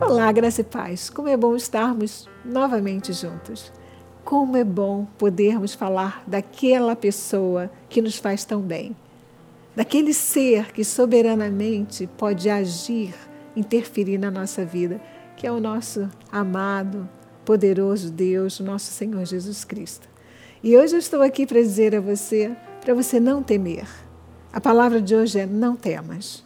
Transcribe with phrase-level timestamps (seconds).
[0.00, 1.10] Olá, graça e paz.
[1.10, 3.70] Como é bom estarmos novamente juntos.
[4.24, 8.96] Como é bom podermos falar daquela pessoa que nos faz tão bem.
[9.76, 13.14] Daquele ser que soberanamente pode agir,
[13.54, 14.98] interferir na nossa vida,
[15.36, 17.06] que é o nosso amado,
[17.44, 20.08] poderoso Deus, nosso Senhor Jesus Cristo.
[20.62, 23.86] E hoje eu estou aqui para dizer a você, para você não temer.
[24.50, 26.42] A palavra de hoje é não temas.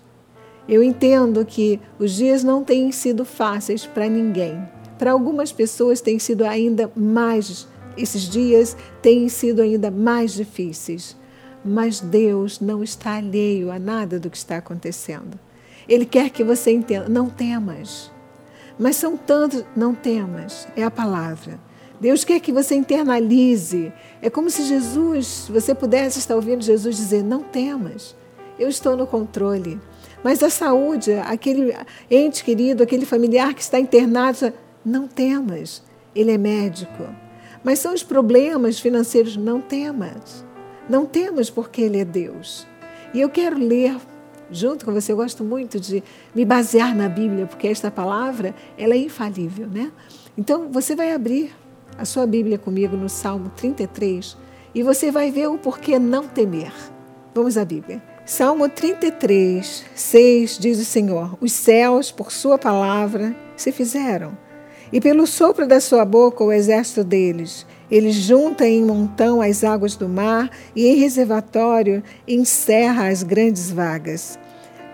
[0.69, 4.67] Eu entendo que os dias não têm sido fáceis para ninguém.
[4.99, 11.17] Para algumas pessoas têm sido ainda mais, esses dias têm sido ainda mais difíceis.
[11.63, 15.39] Mas Deus não está alheio a nada do que está acontecendo.
[15.89, 18.11] Ele quer que você entenda, não temas.
[18.79, 21.61] Mas são tantos, não temas, é a palavra.
[22.01, 23.93] Deus quer que você internalize.
[24.21, 28.17] É como se Jesus, você pudesse estar ouvindo Jesus dizer: Não temas,
[28.59, 29.81] eu estou no controle.
[30.23, 31.75] Mas a saúde, aquele
[32.11, 34.53] ente querido, aquele familiar que está internado,
[34.84, 35.83] não temas,
[36.15, 37.05] ele é médico.
[37.62, 40.45] Mas são os problemas financeiros, não temas.
[40.89, 42.67] Não temas porque ele é Deus.
[43.12, 43.97] E eu quero ler
[44.51, 46.03] junto com você, eu gosto muito de
[46.34, 49.91] me basear na Bíblia, porque esta palavra, ela é infalível, né?
[50.37, 51.53] Então, você vai abrir
[51.97, 54.37] a sua Bíblia comigo no Salmo 33
[54.75, 56.73] e você vai ver o porquê não temer.
[57.34, 58.14] Vamos à Bíblia.
[58.27, 64.34] Salmo 33, 6 diz o Senhor: Os céus, por Sua palavra, se fizeram,
[64.91, 67.66] e pelo sopro da Sua boca o exército deles.
[67.91, 74.38] Ele junta em montão as águas do mar e em reservatório encerra as grandes vagas.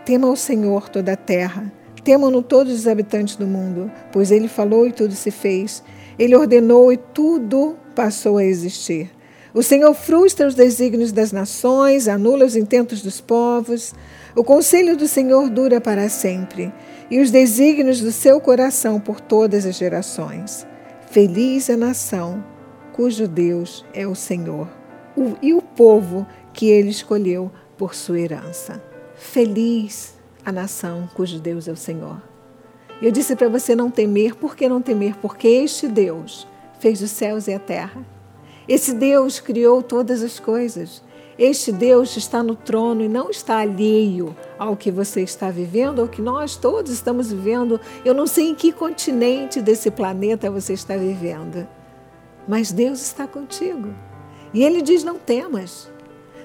[0.04, 1.72] Tema o Senhor toda a terra,
[2.02, 5.84] temam-no todos os habitantes do mundo, pois ele falou e tudo se fez.
[6.18, 9.08] Ele ordenou e tudo passou a existir.
[9.52, 13.92] O Senhor frustra os desígnios das nações, anula os intentos dos povos.
[14.36, 16.72] O conselho do Senhor dura para sempre,
[17.10, 20.64] e os desígnios do seu coração por todas as gerações.
[21.10, 22.44] Feliz a nação
[22.92, 24.68] cujo Deus é o Senhor,
[25.42, 28.80] e o povo que ele escolheu por sua herança.
[29.16, 32.22] Feliz a nação cujo Deus é o Senhor.
[33.02, 35.16] Eu disse para você não temer, por que não temer?
[35.16, 36.46] Porque este Deus
[36.78, 38.04] fez os céus e a terra
[38.68, 41.02] esse Deus criou todas as coisas.
[41.38, 46.08] Este Deus está no trono e não está alheio ao que você está vivendo, ao
[46.08, 47.80] que nós todos estamos vivendo.
[48.04, 51.66] Eu não sei em que continente desse planeta você está vivendo,
[52.46, 53.88] mas Deus está contigo.
[54.52, 55.90] E Ele diz: não temas.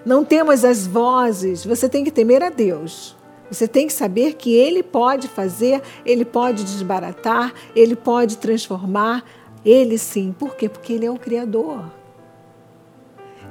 [0.06, 3.18] Não temas as vozes, você tem que temer a Deus.
[3.52, 9.26] Você tem que saber que Ele pode fazer, Ele pode desbaratar, Ele pode transformar.
[9.66, 10.34] Ele sim.
[10.38, 10.70] Por quê?
[10.70, 11.92] Porque Ele é o Criador.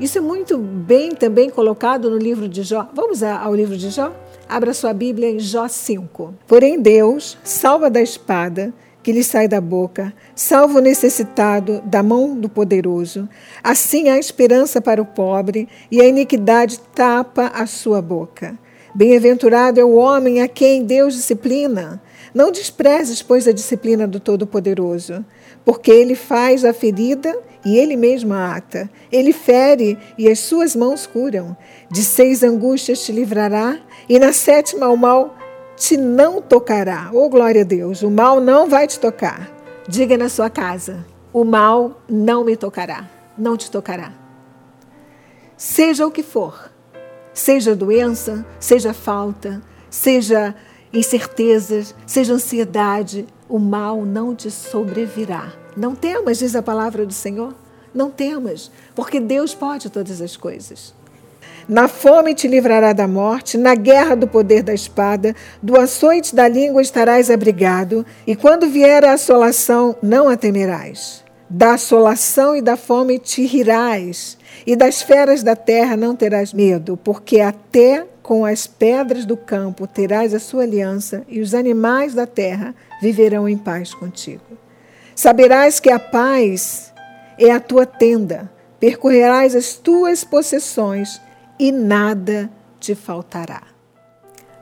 [0.00, 2.88] Isso é muito bem também colocado no livro de Jó.
[2.92, 4.12] Vamos ao livro de Jó?
[4.48, 6.34] Abra sua Bíblia em Jó 5.
[6.48, 12.34] Porém, Deus salva da espada que lhe sai da boca, salva o necessitado da mão
[12.34, 13.28] do poderoso.
[13.62, 18.58] Assim há esperança para o pobre e a iniquidade tapa a sua boca.
[18.94, 22.02] Bem-aventurado é o homem a quem Deus disciplina.
[22.34, 25.24] Não desprezes, pois, a disciplina do Todo-Poderoso,
[25.64, 28.90] porque ele faz a ferida e ele mesmo a ata.
[29.10, 31.56] Ele fere e as suas mãos curam.
[31.88, 33.78] De seis angústias te livrará,
[34.08, 35.36] e na sétima o mal
[35.76, 37.10] te não tocará.
[37.12, 39.50] Oh, glória a Deus, o mal não vai te tocar.
[39.88, 43.08] Diga na sua casa: o mal não me tocará,
[43.38, 44.12] não te tocará.
[45.56, 46.70] Seja o que for,
[47.32, 50.54] seja doença, seja falta, seja
[50.94, 57.54] incertezas, seja ansiedade, o mal não te sobrevirá não temas, diz a palavra do Senhor.
[57.92, 60.94] Não temas, porque Deus pode todas as coisas.
[61.68, 66.46] Na fome te livrará da morte, na guerra do poder da espada, do açoite da
[66.46, 71.24] língua estarás abrigado, e quando vier a assolação, não a temerás.
[71.48, 76.98] Da assolação e da fome te rirás, e das feras da terra não terás medo,
[77.02, 82.26] porque até com as pedras do campo terás a sua aliança, e os animais da
[82.26, 84.42] terra viverão em paz contigo.
[85.14, 86.90] Saberás que a paz
[87.38, 88.50] é a tua tenda,
[88.80, 91.20] percorrerás as tuas possessões
[91.58, 92.50] e nada
[92.80, 93.62] te faltará.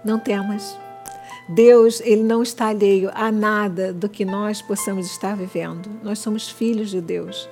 [0.05, 0.77] Não temas.
[1.49, 5.89] Deus, ele não está alheio a nada do que nós possamos estar vivendo.
[6.03, 7.49] Nós somos filhos de Deus.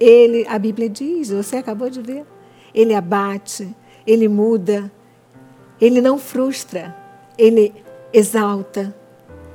[0.00, 2.26] Ele, a Bíblia diz, você acabou de ver,
[2.74, 3.72] ele abate,
[4.04, 4.90] ele muda,
[5.82, 6.96] ele não frustra,
[7.36, 7.74] ele
[8.12, 8.94] exalta,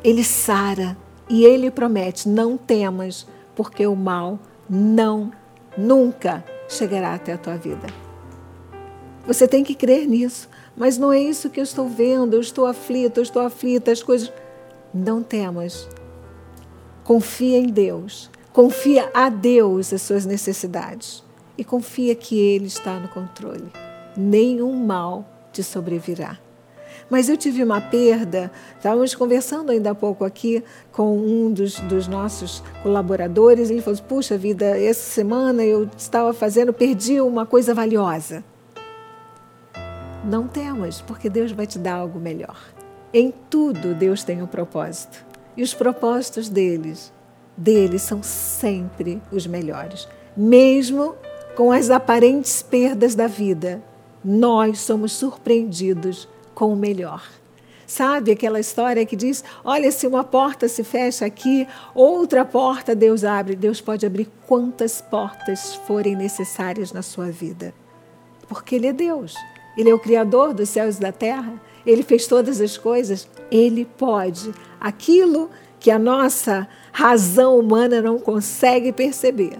[0.04, 0.98] ele sara,
[1.30, 3.26] e ele promete: não temas,
[3.56, 4.38] porque o mal
[4.70, 5.32] não,
[5.78, 7.88] nunca chegará até a tua vida.
[9.26, 12.34] Você tem que crer nisso, mas não é isso que eu estou vendo.
[12.34, 14.32] Eu estou aflita, eu estou aflita, as coisas.
[14.94, 15.88] Não temas,
[17.08, 18.30] Confia em Deus.
[18.52, 21.24] Confia a Deus as suas necessidades.
[21.58, 23.72] E confia que Ele está no controle.
[24.18, 25.26] Nenhum mal
[25.58, 26.38] te sobrevirá.
[27.10, 32.08] Mas eu tive uma perda, estávamos conversando ainda há pouco aqui com um dos, dos
[32.08, 38.44] nossos colaboradores, ele falou: Puxa vida, essa semana eu estava fazendo, perdi uma coisa valiosa.
[40.24, 42.58] Não temas, porque Deus vai te dar algo melhor.
[43.14, 45.26] Em tudo Deus tem um propósito.
[45.56, 47.12] E os propósitos deles,
[47.56, 50.08] deles são sempre os melhores.
[50.36, 51.16] Mesmo
[51.56, 53.82] com as aparentes perdas da vida,
[54.24, 57.24] nós somos surpreendidos com o melhor.
[57.88, 61.66] Sabe aquela história que diz: olha, se uma porta se fecha aqui,
[61.96, 63.56] outra porta Deus abre.
[63.56, 67.74] Deus pode abrir quantas portas forem necessárias na sua vida.
[68.50, 69.36] Porque Ele é Deus.
[69.78, 71.54] Ele é o Criador dos céus e da terra.
[71.86, 73.28] Ele fez todas as coisas.
[73.50, 74.54] Ele pode.
[74.82, 75.50] Aquilo
[75.80, 79.58] que a nossa razão humana não consegue perceber.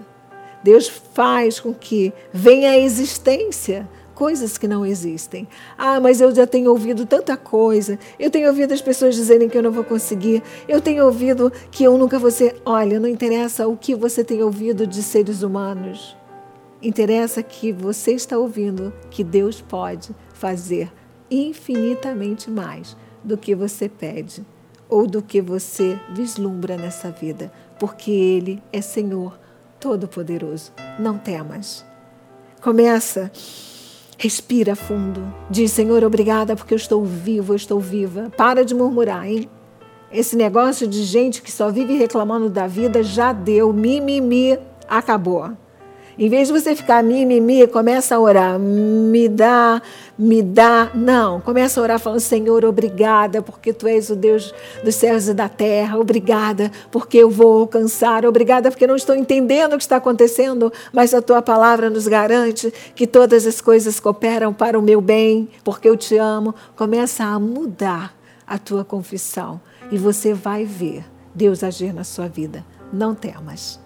[0.62, 5.46] Deus faz com que venha à existência coisas que não existem.
[5.78, 7.96] Ah, mas eu já tenho ouvido tanta coisa.
[8.18, 10.42] Eu tenho ouvido as pessoas dizerem que eu não vou conseguir.
[10.66, 12.60] Eu tenho ouvido que eu nunca vou ser.
[12.66, 16.16] Olha, não interessa o que você tem ouvido de seres humanos.
[16.82, 20.92] Interessa que você está ouvindo que Deus pode fazer
[21.30, 24.44] infinitamente mais do que você pede
[24.88, 29.38] ou do que você vislumbra nessa vida, porque Ele é Senhor
[29.78, 30.72] Todo-Poderoso.
[30.98, 31.86] Não temas.
[32.60, 33.30] Começa
[34.20, 35.32] Respira fundo.
[35.48, 38.32] Diz, Senhor, obrigada porque eu estou vivo, eu estou viva.
[38.36, 39.48] Para de murmurar, hein?
[40.10, 43.72] Esse negócio de gente que só vive reclamando da vida já deu.
[43.72, 45.52] Mimimi, acabou.
[46.18, 48.58] Em vez de você ficar mimimi, começa a orar.
[48.58, 49.80] Me dá,
[50.18, 50.90] me dá.
[50.92, 55.34] Não, começa a orar falando: Senhor, obrigada, porque tu és o Deus dos céus e
[55.34, 55.96] da terra.
[55.96, 58.26] Obrigada, porque eu vou alcançar.
[58.26, 62.74] Obrigada, porque não estou entendendo o que está acontecendo, mas a tua palavra nos garante
[62.96, 66.52] que todas as coisas cooperam para o meu bem, porque eu te amo.
[66.74, 68.12] Começa a mudar
[68.44, 72.64] a tua confissão e você vai ver Deus agir na sua vida.
[72.92, 73.78] Não temas.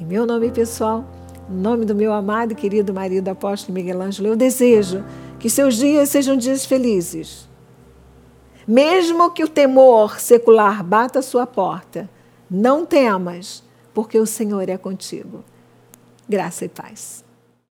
[0.00, 1.04] Em meu nome pessoal,
[1.50, 5.04] em nome do meu amado e querido marido apóstolo Miguel Ângelo, eu desejo
[5.38, 7.48] que seus dias sejam dias felizes.
[8.66, 12.08] Mesmo que o temor secular bata a sua porta,
[12.50, 13.62] não temas,
[13.94, 15.42] porque o Senhor é contigo.
[16.28, 17.24] Graça e paz.